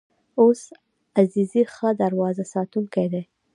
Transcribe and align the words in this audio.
اویس 0.41 0.63
عزیزی 1.19 1.63
ښه 1.73 1.89
دروازه 2.01 2.45
ساتونکی 2.53 3.05
دی. 3.13 3.23